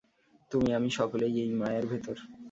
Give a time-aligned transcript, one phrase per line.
[0.51, 2.17] তুমি আমি সকলেই এই মায়ার ভেতর।